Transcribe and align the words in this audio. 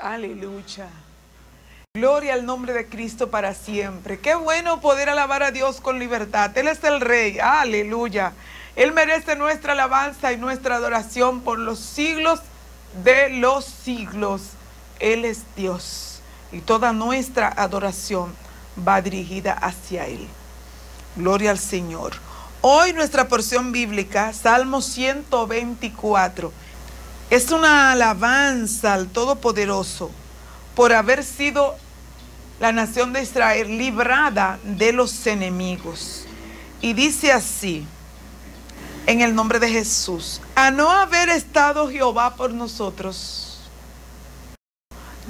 Aleluya. 0.00 0.88
Gloria 1.94 2.32
al 2.34 2.46
nombre 2.46 2.72
de 2.72 2.86
Cristo 2.86 3.30
para 3.30 3.52
siempre. 3.52 4.18
Qué 4.18 4.34
bueno 4.34 4.80
poder 4.80 5.10
alabar 5.10 5.42
a 5.42 5.50
Dios 5.50 5.80
con 5.80 5.98
libertad. 5.98 6.56
Él 6.56 6.68
es 6.68 6.82
el 6.84 7.00
Rey. 7.00 7.38
Aleluya. 7.38 8.32
Él 8.76 8.92
merece 8.92 9.36
nuestra 9.36 9.72
alabanza 9.72 10.32
y 10.32 10.38
nuestra 10.38 10.76
adoración 10.76 11.42
por 11.42 11.58
los 11.58 11.78
siglos 11.78 12.40
de 13.04 13.28
los 13.28 13.66
siglos. 13.66 14.42
Él 15.00 15.26
es 15.26 15.42
Dios. 15.54 16.22
Y 16.50 16.60
toda 16.60 16.92
nuestra 16.94 17.48
adoración 17.48 18.34
va 18.86 19.02
dirigida 19.02 19.52
hacia 19.52 20.06
Él. 20.06 20.26
Gloria 21.16 21.50
al 21.50 21.58
Señor. 21.58 22.12
Hoy 22.62 22.92
nuestra 22.94 23.28
porción 23.28 23.72
bíblica, 23.72 24.32
Salmo 24.32 24.80
124, 24.80 26.52
es 27.30 27.52
una 27.52 27.92
alabanza 27.92 28.92
al 28.92 29.06
Todopoderoso 29.06 30.10
por 30.74 30.92
haber 30.92 31.22
sido 31.22 31.76
la 32.58 32.72
nación 32.72 33.12
de 33.12 33.22
Israel 33.22 33.78
librada 33.78 34.58
de 34.64 34.92
los 34.92 35.26
enemigos. 35.28 36.26
Y 36.80 36.92
dice 36.92 37.30
así, 37.30 37.86
en 39.06 39.20
el 39.20 39.34
nombre 39.34 39.60
de 39.60 39.70
Jesús, 39.70 40.40
a 40.56 40.72
no 40.72 40.90
haber 40.90 41.28
estado 41.28 41.88
Jehová 41.88 42.34
por 42.34 42.52
nosotros, 42.52 43.60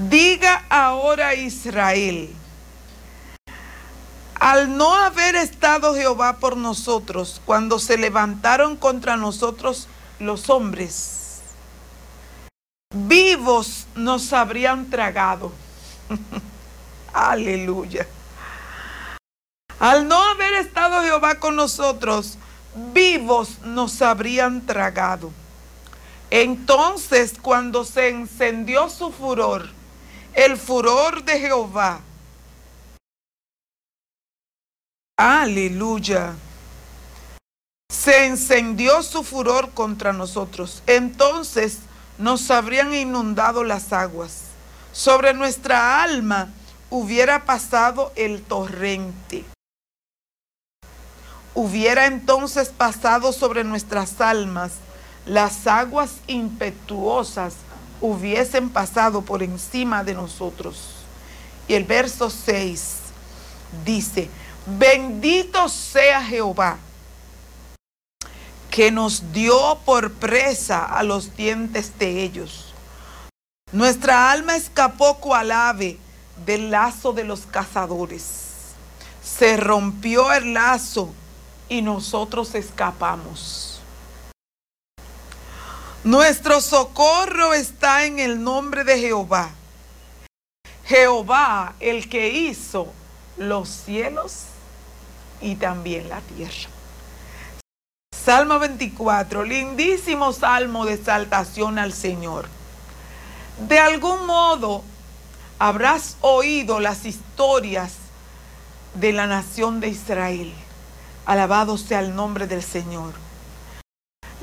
diga 0.08 0.64
ahora 0.70 1.34
Israel, 1.34 2.34
al 4.36 4.74
no 4.74 4.94
haber 4.94 5.34
estado 5.34 5.94
Jehová 5.94 6.38
por 6.38 6.56
nosotros, 6.56 7.42
cuando 7.44 7.78
se 7.78 7.98
levantaron 7.98 8.76
contra 8.76 9.18
nosotros 9.18 9.86
los 10.18 10.48
hombres, 10.48 11.19
vivos 12.92 13.86
nos 13.94 14.32
habrían 14.32 14.90
tragado. 14.90 15.52
Aleluya. 17.12 18.06
Al 19.78 20.06
no 20.06 20.22
haber 20.22 20.54
estado 20.54 21.02
Jehová 21.02 21.36
con 21.36 21.56
nosotros, 21.56 22.36
vivos 22.92 23.60
nos 23.60 24.02
habrían 24.02 24.66
tragado. 24.66 25.32
Entonces, 26.30 27.34
cuando 27.40 27.84
se 27.84 28.08
encendió 28.08 28.88
su 28.88 29.10
furor, 29.10 29.68
el 30.34 30.56
furor 30.56 31.24
de 31.24 31.40
Jehová, 31.40 32.00
Aleluya. 35.20 36.34
Se 37.92 38.24
encendió 38.24 39.02
su 39.02 39.22
furor 39.22 39.70
contra 39.72 40.14
nosotros. 40.14 40.82
Entonces 40.86 41.80
nos 42.20 42.50
habrían 42.50 42.94
inundado 42.94 43.64
las 43.64 43.92
aguas. 43.92 44.42
Sobre 44.92 45.34
nuestra 45.34 46.02
alma 46.02 46.48
hubiera 46.90 47.44
pasado 47.44 48.12
el 48.14 48.42
torrente. 48.42 49.44
Hubiera 51.54 52.06
entonces 52.06 52.68
pasado 52.68 53.32
sobre 53.32 53.64
nuestras 53.64 54.20
almas 54.20 54.72
las 55.26 55.66
aguas 55.66 56.12
impetuosas 56.26 57.54
hubiesen 58.00 58.70
pasado 58.70 59.22
por 59.22 59.42
encima 59.42 60.02
de 60.02 60.14
nosotros. 60.14 60.94
Y 61.68 61.74
el 61.74 61.84
verso 61.84 62.30
6 62.30 62.96
dice, 63.84 64.30
Bendito 64.66 65.68
sea 65.68 66.22
Jehová, 66.22 66.78
que 68.70 68.90
nos 68.90 69.32
dio 69.32 69.78
por 69.84 70.12
presa 70.12 70.84
a 70.84 71.02
los 71.02 71.36
dientes 71.36 71.98
de 71.98 72.22
ellos. 72.22 72.72
Nuestra 73.72 74.30
alma 74.30 74.56
escapó 74.56 75.18
cual 75.18 75.50
ave 75.50 75.98
del 76.46 76.70
lazo 76.70 77.12
de 77.12 77.24
los 77.24 77.40
cazadores. 77.40 78.74
Se 79.22 79.56
rompió 79.56 80.32
el 80.32 80.54
lazo 80.54 81.12
y 81.68 81.82
nosotros 81.82 82.54
escapamos. 82.54 83.80
Nuestro 86.02 86.60
socorro 86.60 87.52
está 87.52 88.06
en 88.06 88.18
el 88.18 88.42
nombre 88.42 88.84
de 88.84 88.98
Jehová. 88.98 89.50
Jehová, 90.86 91.74
el 91.78 92.08
que 92.08 92.30
hizo 92.30 92.88
los 93.36 93.68
cielos 93.68 94.44
y 95.40 95.56
también 95.56 96.08
la 96.08 96.20
tierra. 96.20 96.79
Salmo 98.22 98.58
24, 98.58 99.44
lindísimo 99.44 100.34
salmo 100.34 100.84
de 100.84 100.92
exaltación 100.92 101.78
al 101.78 101.94
Señor. 101.94 102.48
De 103.66 103.78
algún 103.78 104.26
modo 104.26 104.84
habrás 105.58 106.18
oído 106.20 106.80
las 106.80 107.06
historias 107.06 107.94
de 108.94 109.14
la 109.14 109.26
nación 109.26 109.80
de 109.80 109.88
Israel. 109.88 110.52
Alabado 111.24 111.78
sea 111.78 112.00
el 112.00 112.14
nombre 112.14 112.46
del 112.46 112.62
Señor. 112.62 113.14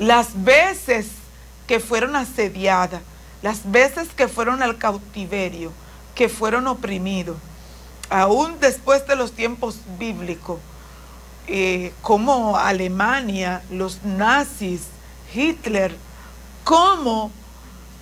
Las 0.00 0.42
veces 0.42 1.06
que 1.68 1.78
fueron 1.78 2.16
asediadas, 2.16 3.02
las 3.42 3.70
veces 3.70 4.08
que 4.08 4.26
fueron 4.26 4.60
al 4.60 4.78
cautiverio, 4.78 5.72
que 6.16 6.28
fueron 6.28 6.66
oprimidos, 6.66 7.36
aún 8.10 8.58
después 8.58 9.06
de 9.06 9.14
los 9.14 9.32
tiempos 9.32 9.78
bíblicos, 10.00 10.58
eh, 11.48 11.94
como 12.02 12.58
Alemania, 12.58 13.62
los 13.70 14.04
nazis, 14.04 14.82
Hitler, 15.34 15.96
cómo 16.62 17.32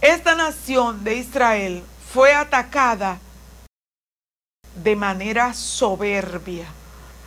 esta 0.00 0.34
nación 0.34 1.04
de 1.04 1.16
Israel 1.16 1.84
fue 2.12 2.34
atacada 2.34 3.20
de 4.82 4.96
manera 4.96 5.54
soberbia. 5.54 6.66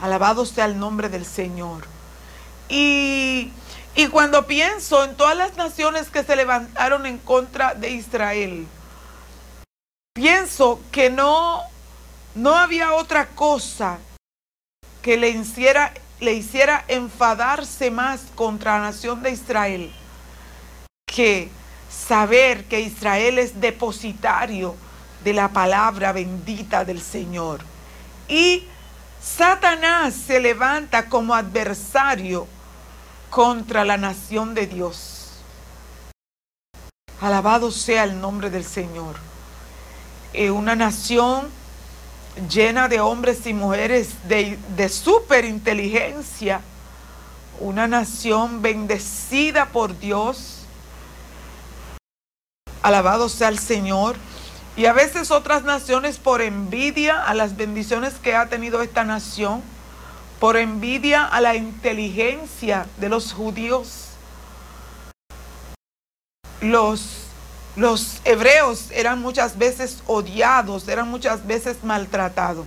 Alabado 0.01 0.45
sea 0.45 0.65
el 0.65 0.77
nombre 0.77 1.07
del 1.07 1.25
Señor. 1.25 1.85
Y, 2.67 3.53
y 3.95 4.07
cuando 4.07 4.45
pienso 4.45 5.05
en 5.05 5.15
todas 5.15 5.37
las 5.37 5.55
naciones 5.55 6.09
que 6.09 6.23
se 6.23 6.35
levantaron 6.35 7.05
en 7.05 7.17
contra 7.17 7.73
de 7.75 7.91
Israel, 7.91 8.67
pienso 10.13 10.81
que 10.91 11.09
no, 11.09 11.61
no 12.35 12.55
había 12.55 12.93
otra 12.93 13.27
cosa 13.27 13.99
que 15.01 15.17
le 15.17 15.29
hiciera 15.29 15.93
le 16.19 16.33
hiciera 16.33 16.83
enfadarse 16.87 17.91
más 17.91 18.21
contra 18.35 18.77
la 18.77 18.85
nación 18.85 19.23
de 19.23 19.31
Israel 19.31 19.91
que 21.05 21.49
saber 21.89 22.65
que 22.65 22.81
Israel 22.81 23.39
es 23.39 23.59
depositario 23.59 24.75
de 25.23 25.33
la 25.33 25.49
palabra 25.49 26.11
bendita 26.11 26.85
del 26.85 27.01
Señor. 27.01 27.61
Y 28.27 28.65
Satanás 29.21 30.13
se 30.13 30.39
levanta 30.39 31.09
como 31.09 31.33
adversario 31.33 32.47
contra 33.29 33.83
la 33.83 33.97
nación 33.97 34.53
de 34.53 34.67
Dios. 34.67 35.41
Alabado 37.21 37.71
sea 37.71 38.05
el 38.05 38.21
nombre 38.21 38.49
del 38.49 38.63
Señor. 38.63 39.15
Eh, 40.31 40.51
una 40.51 40.75
nación 40.75 41.49
llena 42.47 42.87
de 42.87 42.99
hombres 42.99 43.45
y 43.45 43.53
mujeres 43.53 44.27
de, 44.27 44.57
de 44.75 44.89
súper 44.89 45.45
inteligencia, 45.45 46.61
una 47.59 47.87
nación 47.87 48.61
bendecida 48.61 49.67
por 49.67 49.97
Dios. 49.99 50.65
Alabado 52.81 53.27
sea 53.29 53.49
el 53.49 53.59
Señor. 53.59 54.15
Y 54.77 54.85
a 54.85 54.93
veces 54.93 55.31
otras 55.31 55.63
naciones 55.63 56.17
por 56.17 56.41
envidia 56.41 57.21
a 57.21 57.33
las 57.33 57.57
bendiciones 57.57 58.13
que 58.13 58.35
ha 58.35 58.47
tenido 58.47 58.81
esta 58.81 59.03
nación, 59.03 59.61
por 60.39 60.55
envidia 60.55 61.25
a 61.25 61.41
la 61.41 61.55
inteligencia 61.55 62.85
de 62.97 63.09
los 63.09 63.33
judíos, 63.33 64.05
los 66.61 67.28
los 67.79 68.19
hebreos 68.25 68.91
eran 68.91 69.21
muchas 69.21 69.57
veces 69.57 70.03
odiados, 70.05 70.89
eran 70.89 71.09
muchas 71.09 71.47
veces 71.47 71.77
maltratados. 71.81 72.65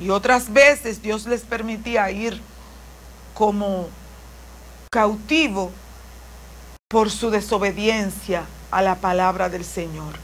Y 0.00 0.10
otras 0.10 0.52
veces 0.52 1.02
Dios 1.02 1.26
les 1.26 1.40
permitía 1.40 2.08
ir 2.12 2.40
como 3.34 3.88
cautivo 4.92 5.72
por 6.88 7.10
su 7.10 7.30
desobediencia 7.30 8.44
a 8.70 8.80
la 8.80 8.94
palabra 8.94 9.48
del 9.48 9.64
Señor. 9.64 10.14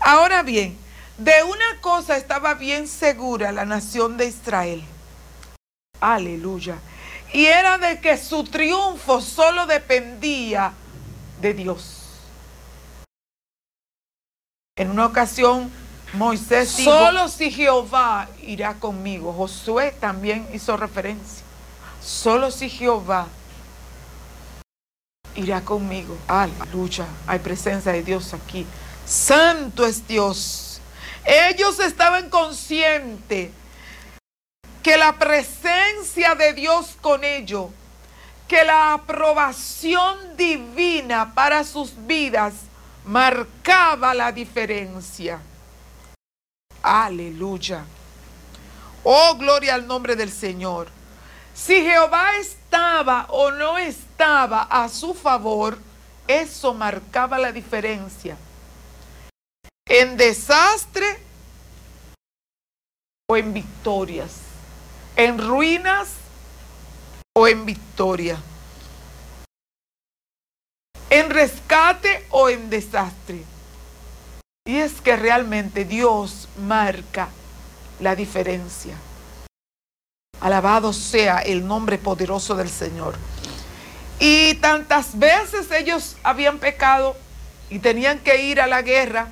Ahora 0.00 0.44
bien, 0.44 0.78
de 1.18 1.42
una 1.42 1.80
cosa 1.80 2.16
estaba 2.16 2.54
bien 2.54 2.86
segura 2.86 3.50
la 3.50 3.64
nación 3.64 4.16
de 4.16 4.26
Israel. 4.26 4.84
Aleluya. 6.00 6.78
Y 7.32 7.46
era 7.46 7.78
de 7.78 8.00
que 8.00 8.16
su 8.16 8.44
triunfo 8.44 9.20
solo 9.20 9.66
dependía 9.66 10.72
de 11.40 11.52
Dios. 11.52 11.99
En 14.80 14.90
una 14.90 15.04
ocasión 15.04 15.70
Moisés 16.14 16.74
dijo, 16.78 16.90
solo 16.90 17.28
si 17.28 17.50
Jehová 17.50 18.30
irá 18.40 18.72
conmigo. 18.76 19.30
Josué 19.30 19.94
también 20.00 20.48
hizo 20.54 20.74
referencia. 20.74 21.44
Solo 22.02 22.50
si 22.50 22.70
Jehová 22.70 23.26
irá 25.34 25.60
conmigo. 25.60 26.16
Aleluya. 26.26 27.04
Hay 27.26 27.40
presencia 27.40 27.92
de 27.92 28.02
Dios 28.02 28.32
aquí. 28.32 28.64
Santo 29.04 29.84
es 29.84 30.08
Dios. 30.08 30.80
Ellos 31.26 31.78
estaban 31.78 32.30
conscientes 32.30 33.50
que 34.82 34.96
la 34.96 35.18
presencia 35.18 36.34
de 36.36 36.54
Dios 36.54 36.96
con 37.02 37.22
ellos, 37.22 37.66
que 38.48 38.64
la 38.64 38.94
aprobación 38.94 40.38
divina 40.38 41.34
para 41.34 41.64
sus 41.64 41.92
vidas 42.06 42.54
marcaba 43.04 44.14
la 44.14 44.32
diferencia. 44.32 45.40
Aleluya. 46.82 47.84
Oh, 49.02 49.36
gloria 49.36 49.74
al 49.74 49.86
nombre 49.86 50.16
del 50.16 50.30
Señor. 50.30 50.88
Si 51.54 51.74
Jehová 51.82 52.36
estaba 52.36 53.26
o 53.28 53.50
no 53.50 53.78
estaba 53.78 54.62
a 54.62 54.88
su 54.88 55.14
favor, 55.14 55.78
eso 56.26 56.74
marcaba 56.74 57.38
la 57.38 57.52
diferencia. 57.52 58.36
En 59.86 60.16
desastre 60.16 61.18
o 63.28 63.36
en 63.36 63.52
victorias. 63.52 64.30
En 65.16 65.38
ruinas 65.38 66.14
o 67.36 67.48
en 67.48 67.66
victoria. 67.66 68.40
En 71.10 71.28
rescate 71.28 72.24
o 72.30 72.48
en 72.48 72.70
desastre. 72.70 73.42
Y 74.64 74.76
es 74.76 75.00
que 75.00 75.16
realmente 75.16 75.84
Dios 75.84 76.48
marca 76.56 77.28
la 77.98 78.14
diferencia. 78.14 78.94
Alabado 80.40 80.92
sea 80.92 81.38
el 81.38 81.66
nombre 81.66 81.98
poderoso 81.98 82.54
del 82.54 82.68
Señor. 82.68 83.16
Y 84.20 84.54
tantas 84.54 85.18
veces 85.18 85.70
ellos 85.72 86.16
habían 86.22 86.58
pecado 86.58 87.16
y 87.70 87.80
tenían 87.80 88.20
que 88.20 88.44
ir 88.44 88.60
a 88.60 88.68
la 88.68 88.82
guerra. 88.82 89.28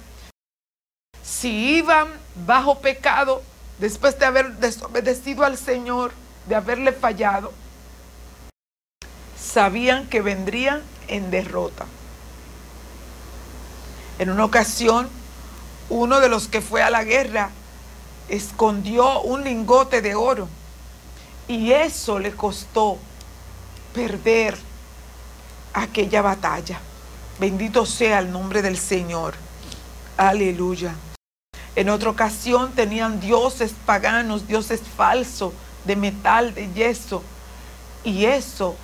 Si 1.22 1.76
iban 1.76 2.08
bajo 2.46 2.80
pecado, 2.80 3.42
después 3.78 4.18
de 4.18 4.26
haber 4.26 4.54
desobedecido 4.54 5.44
al 5.44 5.56
Señor, 5.56 6.12
de 6.46 6.56
haberle 6.56 6.92
fallado, 6.92 7.52
sabían 9.38 10.08
que 10.08 10.22
vendrían 10.22 10.82
en 11.08 11.30
derrota. 11.30 11.86
En 14.18 14.30
una 14.30 14.44
ocasión, 14.44 15.08
uno 15.90 16.20
de 16.20 16.28
los 16.28 16.48
que 16.48 16.60
fue 16.60 16.82
a 16.82 16.90
la 16.90 17.04
guerra 17.04 17.50
escondió 18.28 19.22
un 19.22 19.44
lingote 19.44 20.02
de 20.02 20.14
oro 20.14 20.48
y 21.46 21.72
eso 21.72 22.18
le 22.18 22.32
costó 22.32 22.98
perder 23.94 24.56
aquella 25.72 26.22
batalla. 26.22 26.80
Bendito 27.40 27.86
sea 27.86 28.18
el 28.18 28.30
nombre 28.30 28.62
del 28.62 28.76
Señor. 28.76 29.34
Aleluya. 30.16 30.94
En 31.76 31.88
otra 31.88 32.10
ocasión 32.10 32.72
tenían 32.72 33.20
dioses 33.20 33.72
paganos, 33.86 34.48
dioses 34.48 34.82
falsos, 34.96 35.52
de 35.84 35.94
metal, 35.96 36.52
de 36.54 36.72
yeso. 36.72 37.22
Y 38.02 38.24
eso 38.24 38.76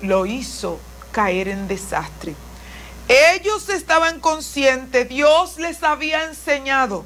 lo 0.00 0.26
hizo 0.26 0.78
caer 1.12 1.48
en 1.48 1.68
desastre. 1.68 2.34
Ellos 3.08 3.68
estaban 3.68 4.20
conscientes, 4.20 5.08
Dios 5.08 5.58
les 5.58 5.82
había 5.82 6.24
enseñado 6.24 7.04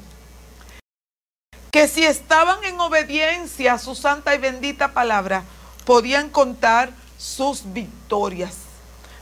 que 1.71 1.87
si 1.87 2.05
estaban 2.05 2.63
en 2.63 2.79
obediencia 2.79 3.73
a 3.73 3.79
su 3.79 3.95
santa 3.95 4.33
y 4.33 4.37
bendita 4.37 4.93
palabra, 4.93 5.43
podían 5.83 6.29
contar 6.29 6.91
sus 7.17 7.73
victorias. 7.73 8.55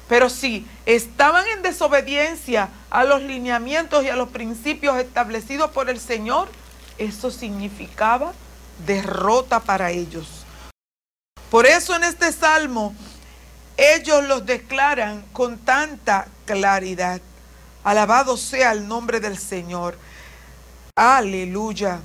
Pero 0.08 0.30
si 0.30 0.68
estaban 0.86 1.48
en 1.48 1.64
desobediencia 1.64 2.70
a 2.92 3.06
los 3.06 3.24
lineamientos 3.24 4.04
y 4.04 4.10
a 4.10 4.16
los 4.16 4.30
principios 4.30 4.98
establecidos 4.98 5.72
por 5.72 5.90
el 5.90 6.00
Señor, 6.00 6.50
eso 6.98 7.32
significaba 7.32 8.34
derrota 8.86 9.60
para 9.62 9.92
ellos. 9.92 10.46
Por 11.50 11.66
eso 11.66 11.96
en 11.96 12.04
este 12.04 12.32
salmo 12.32 12.96
ellos 13.78 14.24
los 14.26 14.46
declaran 14.46 15.24
con 15.34 15.58
tanta 15.60 16.28
claridad. 16.46 17.22
Alabado 17.84 18.38
sea 18.38 18.72
el 18.72 18.88
nombre 18.88 19.20
del 19.20 19.38
Señor. 19.38 19.98
Aleluya. 20.96 22.00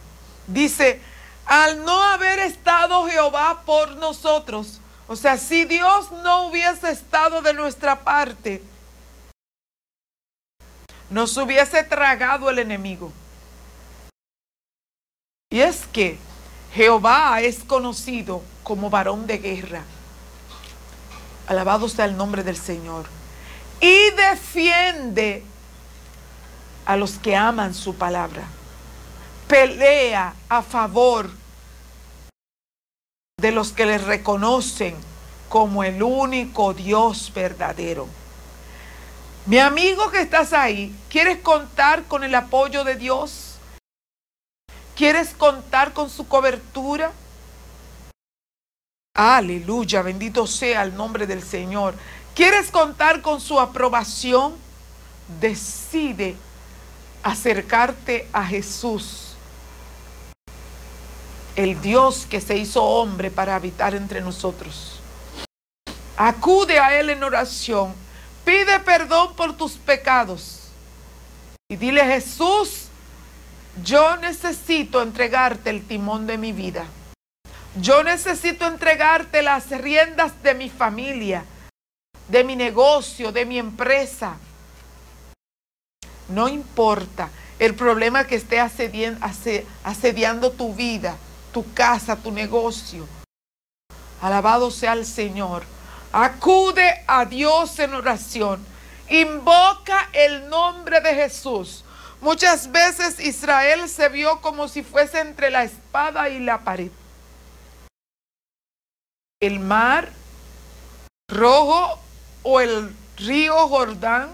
Dice, 0.46 1.00
al 1.46 1.84
no 1.84 2.02
haber 2.02 2.38
estado 2.40 3.06
Jehová 3.08 3.62
por 3.64 3.96
nosotros, 3.96 4.80
o 5.06 5.16
sea, 5.16 5.38
si 5.38 5.64
Dios 5.64 6.10
no 6.12 6.46
hubiese 6.46 6.90
estado 6.90 7.42
de 7.42 7.54
nuestra 7.54 8.00
parte, 8.00 8.62
nos 11.10 11.36
hubiese 11.36 11.82
tragado 11.84 12.50
el 12.50 12.58
enemigo. 12.58 13.12
Y 15.50 15.60
es 15.60 15.86
que 15.86 16.18
Jehová 16.74 17.40
es 17.40 17.64
conocido 17.64 18.42
como 18.62 18.90
varón 18.90 19.26
de 19.26 19.38
guerra. 19.38 19.82
Alabado 21.48 21.88
sea 21.88 22.04
el 22.04 22.16
nombre 22.16 22.44
del 22.44 22.56
Señor. 22.56 23.06
Y 23.80 24.10
defiende 24.10 25.42
a 26.86 26.96
los 26.96 27.18
que 27.18 27.34
aman 27.34 27.74
su 27.74 27.96
palabra 27.96 28.46
pelea 29.48 30.34
a 30.48 30.62
favor 30.62 31.30
de 33.40 33.50
los 33.50 33.72
que 33.72 33.86
le 33.86 33.98
reconocen 33.98 34.94
como 35.48 35.82
el 35.82 36.02
único 36.02 36.74
Dios 36.74 37.32
verdadero. 37.34 38.06
Mi 39.46 39.58
amigo 39.58 40.10
que 40.10 40.20
estás 40.20 40.52
ahí, 40.52 40.94
¿quieres 41.08 41.38
contar 41.38 42.04
con 42.04 42.22
el 42.22 42.34
apoyo 42.34 42.84
de 42.84 42.96
Dios? 42.96 43.54
¿Quieres 44.94 45.30
contar 45.30 45.94
con 45.94 46.10
su 46.10 46.28
cobertura? 46.28 47.12
Aleluya, 49.20 50.00
bendito 50.02 50.46
sea 50.46 50.82
el 50.82 50.94
nombre 50.94 51.26
del 51.26 51.42
Señor. 51.42 51.96
¿Quieres 52.36 52.70
contar 52.70 53.20
con 53.20 53.40
su 53.40 53.58
aprobación? 53.58 54.54
Decide 55.40 56.36
acercarte 57.24 58.28
a 58.32 58.44
Jesús 58.46 59.34
el 61.56 61.80
Dios 61.80 62.28
que 62.30 62.40
se 62.40 62.58
hizo 62.58 62.84
hombre 62.84 63.32
para 63.32 63.56
habitar 63.56 63.96
entre 63.96 64.20
nosotros. 64.20 65.00
Acude 66.16 66.78
a 66.78 66.96
Él 67.00 67.10
en 67.10 67.24
oración, 67.24 67.94
pide 68.44 68.78
perdón 68.78 69.34
por 69.34 69.56
tus 69.56 69.72
pecados 69.72 70.68
y 71.68 71.74
dile 71.74 72.04
Jesús, 72.04 72.84
yo 73.82 74.16
necesito 74.18 75.02
entregarte 75.02 75.70
el 75.70 75.84
timón 75.84 76.28
de 76.28 76.38
mi 76.38 76.52
vida. 76.52 76.86
Yo 77.76 78.02
necesito 78.02 78.66
entregarte 78.66 79.42
las 79.42 79.70
riendas 79.70 80.42
de 80.42 80.54
mi 80.54 80.68
familia, 80.68 81.44
de 82.28 82.44
mi 82.44 82.56
negocio, 82.56 83.32
de 83.32 83.44
mi 83.44 83.58
empresa. 83.58 84.36
No 86.28 86.48
importa 86.48 87.30
el 87.58 87.74
problema 87.74 88.26
que 88.26 88.36
esté 88.36 88.60
asediando 88.60 90.50
tu 90.52 90.74
vida 90.74 91.16
tu 91.52 91.72
casa, 91.74 92.16
tu 92.16 92.30
negocio. 92.30 93.06
Alabado 94.20 94.70
sea 94.70 94.92
el 94.92 95.06
Señor. 95.06 95.64
Acude 96.12 97.02
a 97.06 97.24
Dios 97.24 97.78
en 97.78 97.94
oración. 97.94 98.64
Invoca 99.08 100.08
el 100.12 100.48
nombre 100.48 101.00
de 101.00 101.14
Jesús. 101.14 101.84
Muchas 102.20 102.70
veces 102.70 103.20
Israel 103.20 103.88
se 103.88 104.08
vio 104.08 104.40
como 104.40 104.68
si 104.68 104.82
fuese 104.82 105.20
entre 105.20 105.50
la 105.50 105.64
espada 105.64 106.28
y 106.28 106.40
la 106.40 106.58
pared. 106.58 106.90
El 109.40 109.60
mar 109.60 110.08
rojo 111.28 112.00
o 112.42 112.60
el 112.60 112.92
río 113.16 113.68
Jordán. 113.68 114.30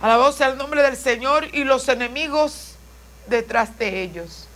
Alabado 0.00 0.32
sea 0.32 0.48
el 0.48 0.58
nombre 0.58 0.82
del 0.82 0.96
Señor 0.96 1.46
y 1.54 1.62
los 1.62 1.88
enemigos 1.88 2.74
detrás 3.28 3.78
de 3.78 4.02
ellos. 4.02 4.48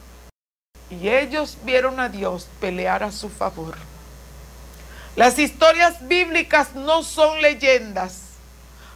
Y 0.91 1.09
ellos 1.09 1.59
vieron 1.63 2.01
a 2.01 2.09
Dios 2.09 2.49
pelear 2.61 3.05
a 3.05 3.13
su 3.13 3.29
favor. 3.29 3.77
Las 5.15 5.39
historias 5.39 6.09
bíblicas 6.09 6.75
no 6.75 7.05
son 7.05 7.41
leyendas, 7.41 8.23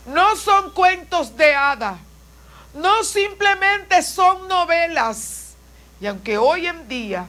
no 0.07 0.35
son 0.35 0.73
cuentos 0.73 1.37
de 1.37 1.55
hada, 1.55 1.99
no 2.75 3.05
simplemente 3.05 4.03
son 4.03 4.49
novelas. 4.49 5.55
Y 6.01 6.07
aunque 6.07 6.39
hoy 6.39 6.67
en 6.67 6.89
día 6.89 7.29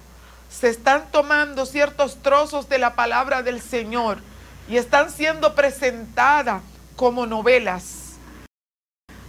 se 0.59 0.69
están 0.69 1.11
tomando 1.11 1.65
ciertos 1.65 2.21
trozos 2.21 2.69
de 2.69 2.79
la 2.79 2.95
palabra 2.95 3.43
del 3.43 3.61
Señor 3.61 4.19
y 4.67 4.77
están 4.77 5.11
siendo 5.11 5.55
presentadas 5.55 6.61
como 6.95 7.25
novelas, 7.25 8.17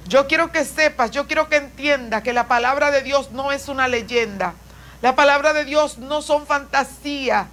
yo 0.06 0.26
quiero 0.26 0.52
que 0.52 0.64
sepas, 0.64 1.10
yo 1.10 1.26
quiero 1.26 1.48
que 1.48 1.56
entienda 1.56 2.22
que 2.22 2.32
la 2.32 2.48
palabra 2.48 2.90
de 2.90 3.02
Dios 3.02 3.30
no 3.32 3.52
es 3.52 3.68
una 3.68 3.88
leyenda 3.88 4.54
la 5.00 5.14
palabra 5.14 5.52
de 5.52 5.64
Dios 5.64 5.98
no 5.98 6.22
son 6.22 6.46
fantasía. 6.46 7.48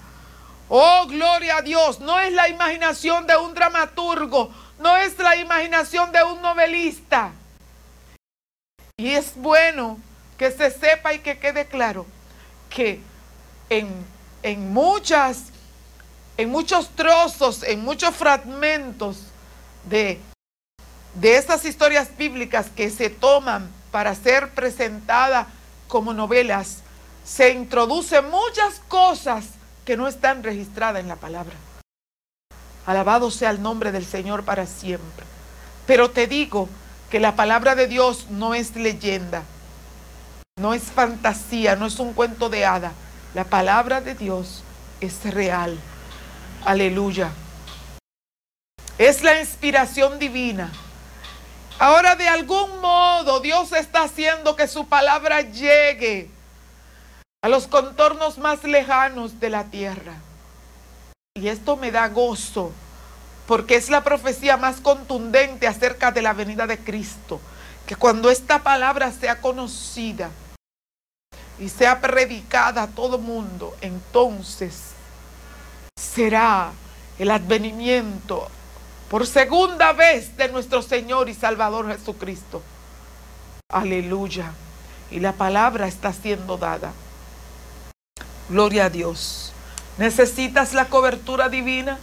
Oh, 0.67 1.05
gloria 1.07 1.57
a 1.57 1.61
Dios. 1.61 1.99
No 1.99 2.19
es 2.19 2.33
la 2.33 2.49
imaginación 2.49 3.27
de 3.27 3.37
un 3.37 3.53
dramaturgo. 3.53 4.51
No 4.79 4.97
es 4.97 5.17
la 5.19 5.35
imaginación 5.35 6.11
de 6.11 6.23
un 6.23 6.41
novelista. 6.41 7.31
Y 8.97 9.11
es 9.11 9.35
bueno 9.35 9.99
que 10.37 10.51
se 10.51 10.71
sepa 10.71 11.13
y 11.13 11.19
que 11.19 11.37
quede 11.37 11.67
claro 11.67 12.05
que 12.69 12.99
en, 13.69 13.89
en 14.43 14.73
muchas, 14.73 15.45
en 16.37 16.49
muchos 16.49 16.89
trozos, 16.89 17.63
en 17.63 17.83
muchos 17.83 18.15
fragmentos 18.15 19.17
de, 19.89 20.19
de 21.15 21.37
estas 21.37 21.65
historias 21.65 22.15
bíblicas 22.17 22.67
que 22.75 22.89
se 22.89 23.09
toman 23.09 23.69
para 23.91 24.13
ser 24.15 24.51
presentadas 24.53 25.47
como 25.87 26.13
novelas, 26.13 26.79
se 27.23 27.51
introducen 27.51 28.29
muchas 28.29 28.81
cosas 28.87 29.45
que 29.85 29.97
no 29.97 30.07
están 30.07 30.43
registradas 30.43 31.01
en 31.01 31.07
la 31.07 31.15
palabra. 31.15 31.55
Alabado 32.85 33.31
sea 33.31 33.49
el 33.49 33.61
nombre 33.61 33.91
del 33.91 34.05
Señor 34.05 34.43
para 34.43 34.65
siempre. 34.65 35.25
Pero 35.87 36.11
te 36.11 36.27
digo 36.27 36.69
que 37.09 37.19
la 37.19 37.35
palabra 37.35 37.75
de 37.75 37.87
Dios 37.87 38.27
no 38.29 38.53
es 38.53 38.75
leyenda, 38.75 39.43
no 40.59 40.73
es 40.73 40.83
fantasía, 40.83 41.75
no 41.75 41.85
es 41.85 41.99
un 41.99 42.13
cuento 42.13 42.49
de 42.49 42.65
hada. 42.65 42.91
La 43.35 43.43
palabra 43.43 43.99
de 43.99 44.15
Dios 44.15 44.63
es 45.01 45.25
real. 45.25 45.77
Aleluya. 46.63 47.33
Es 48.97 49.23
la 49.23 49.41
inspiración 49.41 50.19
divina. 50.19 50.71
Ahora 51.77 52.15
de 52.15 52.29
algún 52.29 52.79
modo 52.79 53.41
Dios 53.41 53.73
está 53.73 54.03
haciendo 54.03 54.55
que 54.55 54.69
su 54.69 54.87
palabra 54.87 55.41
llegue 55.41 56.29
a 57.41 57.49
los 57.49 57.67
contornos 57.67 58.37
más 58.37 58.63
lejanos 58.63 59.37
de 59.41 59.49
la 59.49 59.65
tierra. 59.65 60.13
Y 61.33 61.49
esto 61.49 61.75
me 61.75 61.91
da 61.91 62.07
gozo, 62.07 62.71
porque 63.47 63.75
es 63.75 63.89
la 63.89 64.01
profecía 64.01 64.55
más 64.55 64.79
contundente 64.79 65.67
acerca 65.67 66.13
de 66.13 66.21
la 66.21 66.31
venida 66.31 66.67
de 66.67 66.77
Cristo, 66.77 67.41
que 67.85 67.97
cuando 67.97 68.31
esta 68.31 68.63
palabra 68.63 69.11
sea 69.11 69.41
conocida 69.41 70.29
y 71.59 71.69
sea 71.69 72.01
predicada 72.01 72.83
a 72.83 72.87
todo 72.87 73.17
mundo, 73.17 73.75
entonces 73.81 74.91
será 75.95 76.71
el 77.17 77.31
advenimiento 77.31 78.49
por 79.09 79.25
segunda 79.25 79.93
vez 79.93 80.35
de 80.35 80.49
nuestro 80.49 80.81
Señor 80.81 81.29
y 81.29 81.33
Salvador 81.33 81.87
Jesucristo. 81.87 82.61
Aleluya. 83.69 84.51
Y 85.11 85.19
la 85.19 85.33
palabra 85.33 85.87
está 85.87 86.11
siendo 86.11 86.57
dada. 86.57 86.91
Gloria 88.49 88.85
a 88.85 88.89
Dios. 88.89 89.53
¿Necesitas 89.97 90.73
la 90.73 90.85
cobertura 90.85 91.47
divina? 91.49 91.99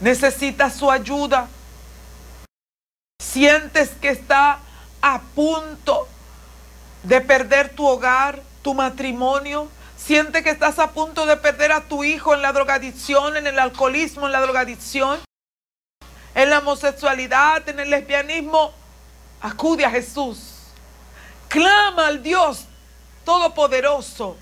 ¿Necesitas 0.00 0.74
su 0.74 0.90
ayuda? 0.90 1.48
¿Sientes 3.20 3.90
que 4.00 4.10
está 4.10 4.58
a 5.00 5.20
punto 5.34 6.08
de 7.04 7.20
perder 7.20 7.70
tu 7.70 7.86
hogar, 7.86 8.40
tu 8.62 8.74
matrimonio? 8.74 9.68
¿Sientes 9.96 10.42
que 10.42 10.50
estás 10.50 10.78
a 10.78 10.90
punto 10.90 11.24
de 11.24 11.36
perder 11.36 11.72
a 11.72 11.82
tu 11.82 12.04
hijo 12.04 12.34
en 12.34 12.42
la 12.42 12.52
drogadicción, 12.52 13.36
en 13.36 13.46
el 13.46 13.58
alcoholismo, 13.58 14.26
en 14.26 14.32
la 14.32 14.40
drogadicción? 14.40 15.20
En 16.34 16.50
la 16.50 16.58
homosexualidad, 16.58 17.68
en 17.68 17.80
el 17.80 17.90
lesbianismo. 17.90 18.72
Acude 19.40 19.84
a 19.84 19.90
Jesús. 19.90 20.72
Clama 21.48 22.08
al 22.08 22.22
Dios 22.22 22.66
Todopoderoso 23.24 24.36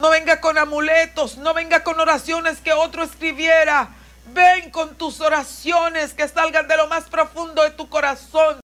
no 0.00 0.10
venga 0.10 0.40
con 0.40 0.56
amuletos, 0.56 1.38
no 1.38 1.54
venga 1.54 1.82
con 1.82 1.98
oraciones 1.98 2.60
que 2.60 2.72
otro 2.72 3.02
escribiera. 3.02 3.96
Ven 4.26 4.70
con 4.70 4.94
tus 4.96 5.20
oraciones 5.20 6.14
que 6.14 6.28
salgan 6.28 6.68
de 6.68 6.76
lo 6.76 6.86
más 6.86 7.08
profundo 7.08 7.64
de 7.64 7.70
tu 7.70 7.88
corazón. 7.88 8.60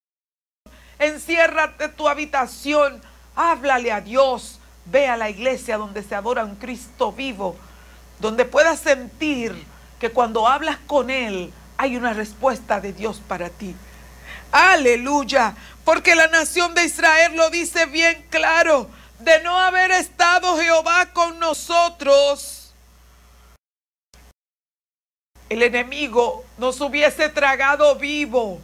Enciérrate 0.99 1.89
tu 1.89 2.09
habitación, 2.09 3.01
háblale 3.35 3.93
a 3.93 4.01
Dios. 4.01 4.61
Ve 4.87 5.09
a 5.09 5.17
la 5.17 5.31
iglesia 5.31 5.79
donde 5.79 6.03
se 6.03 6.15
adora 6.15 6.45
un 6.45 6.57
Cristo 6.57 7.11
vivo, 7.11 7.57
donde 8.21 8.45
puedas 8.45 8.81
sentir 8.81 9.65
que 9.99 10.11
cuando 10.11 10.47
hablas 10.47 10.77
con 10.87 11.09
Él 11.09 11.53
hay 11.79 11.97
una 11.97 12.13
respuesta 12.13 12.81
de 12.81 12.93
Dios 12.93 13.23
para 13.27 13.49
ti. 13.49 13.75
Aleluya, 14.53 15.55
porque 15.85 16.15
la 16.15 16.29
nación 16.29 16.75
de 16.75 16.85
Israel 16.85 17.35
lo 17.35 17.49
dice 17.49 17.87
bien 17.87 18.27
claro 18.31 18.89
de 19.21 19.41
no 19.43 19.59
haber 19.59 19.91
estado 19.91 20.59
Jehová 20.59 21.07
con 21.13 21.39
nosotros, 21.39 22.73
el 25.49 25.63
enemigo 25.63 26.45
nos 26.59 26.81
hubiese 26.81 27.29
tragado 27.29 27.97
vivo. 27.97 28.61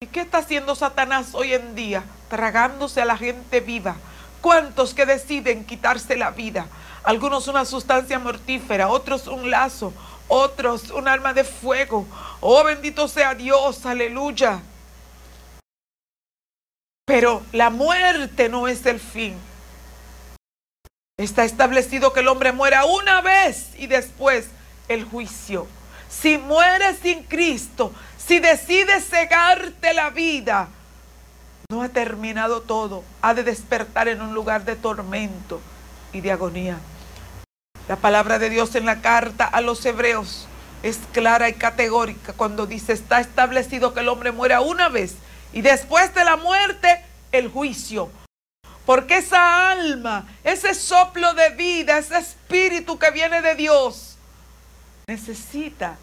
¿Y 0.00 0.06
qué 0.06 0.20
está 0.20 0.38
haciendo 0.38 0.76
Satanás 0.76 1.34
hoy 1.34 1.54
en 1.54 1.74
día? 1.74 2.04
Tragándose 2.30 3.02
a 3.02 3.04
la 3.04 3.16
gente 3.16 3.58
viva. 3.58 3.96
¿Cuántos 4.40 4.94
que 4.94 5.06
deciden 5.06 5.64
quitarse 5.64 6.16
la 6.16 6.30
vida? 6.30 6.68
Algunos 7.02 7.48
una 7.48 7.64
sustancia 7.64 8.20
mortífera, 8.20 8.90
otros 8.90 9.26
un 9.26 9.50
lazo, 9.50 9.92
otros 10.28 10.92
un 10.92 11.08
arma 11.08 11.34
de 11.34 11.42
fuego. 11.42 12.06
Oh, 12.40 12.62
bendito 12.62 13.08
sea 13.08 13.34
Dios, 13.34 13.84
aleluya. 13.86 14.60
Pero 17.04 17.42
la 17.50 17.70
muerte 17.70 18.48
no 18.48 18.68
es 18.68 18.86
el 18.86 19.00
fin. 19.00 19.36
Está 21.16 21.44
establecido 21.44 22.12
que 22.12 22.20
el 22.20 22.28
hombre 22.28 22.52
muera 22.52 22.84
una 22.84 23.20
vez 23.20 23.70
y 23.76 23.88
después 23.88 24.46
el 24.86 25.02
juicio. 25.02 25.66
Si 26.08 26.38
mueres 26.38 26.98
sin 27.02 27.22
Cristo, 27.24 27.92
si 28.16 28.38
decides 28.40 29.08
cegarte 29.08 29.92
la 29.94 30.10
vida, 30.10 30.68
no 31.70 31.82
ha 31.82 31.88
terminado 31.90 32.62
todo. 32.62 33.04
Ha 33.20 33.34
de 33.34 33.44
despertar 33.44 34.08
en 34.08 34.22
un 34.22 34.34
lugar 34.34 34.64
de 34.64 34.74
tormento 34.74 35.60
y 36.12 36.22
de 36.22 36.32
agonía. 36.32 36.78
La 37.88 37.96
palabra 37.96 38.38
de 38.38 38.50
Dios 38.50 38.74
en 38.74 38.86
la 38.86 39.00
carta 39.02 39.44
a 39.44 39.60
los 39.60 39.84
hebreos 39.84 40.46
es 40.82 40.98
clara 41.12 41.48
y 41.48 41.54
categórica 41.54 42.32
cuando 42.32 42.66
dice, 42.66 42.92
está 42.92 43.20
establecido 43.20 43.92
que 43.92 44.00
el 44.00 44.08
hombre 44.08 44.32
muera 44.32 44.60
una 44.60 44.88
vez 44.88 45.16
y 45.52 45.60
después 45.60 46.14
de 46.14 46.24
la 46.24 46.36
muerte, 46.36 47.04
el 47.32 47.48
juicio. 47.48 48.10
Porque 48.86 49.18
esa 49.18 49.70
alma, 49.70 50.26
ese 50.44 50.72
soplo 50.74 51.34
de 51.34 51.50
vida, 51.50 51.98
ese 51.98 52.16
espíritu 52.16 52.98
que 52.98 53.10
viene 53.10 53.42
de 53.42 53.54
Dios, 53.54 54.07
necesita 55.08 55.96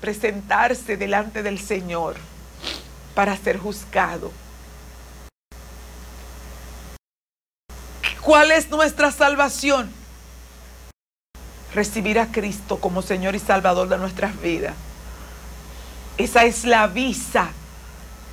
presentarse 0.00 0.96
delante 0.96 1.42
del 1.42 1.58
Señor 1.58 2.14
para 3.16 3.36
ser 3.36 3.58
juzgado. 3.58 4.30
¿Cuál 8.20 8.52
es 8.52 8.70
nuestra 8.70 9.10
salvación? 9.10 9.90
Recibir 11.74 12.20
a 12.20 12.30
Cristo 12.30 12.78
como 12.78 13.02
Señor 13.02 13.34
y 13.34 13.40
Salvador 13.40 13.88
de 13.88 13.98
nuestras 13.98 14.40
vidas. 14.40 14.74
Esa 16.16 16.44
es 16.44 16.64
la 16.64 16.86
visa 16.86 17.50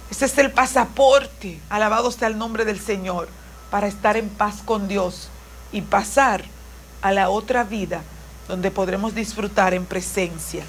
ese 0.09 0.25
es 0.25 0.37
el 0.39 0.51
pasaporte, 0.51 1.59
alabado 1.69 2.11
sea 2.11 2.27
el 2.29 2.37
nombre 2.37 2.65
del 2.65 2.79
Señor, 2.79 3.29
para 3.69 3.87
estar 3.87 4.17
en 4.17 4.27
paz 4.29 4.61
con 4.65 4.87
Dios 4.87 5.29
y 5.71 5.81
pasar 5.81 6.43
a 7.01 7.11
la 7.11 7.29
otra 7.29 7.63
vida 7.63 8.01
donde 8.49 8.71
podremos 8.71 9.13
disfrutar 9.13 9.75
en 9.75 9.85
presencia 9.85 10.65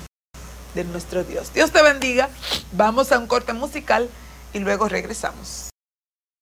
de 0.75 0.85
nuestro 0.85 1.25
Dios. 1.25 1.53
Dios 1.55 1.73
te 1.73 1.83
bendiga. 1.83 2.29
Vamos 2.73 3.11
a 3.11 3.19
un 3.19 3.27
corte 3.27 3.55
musical 3.55 4.09
y 4.53 4.59
luego 4.59 4.87
regresamos. 4.87 5.70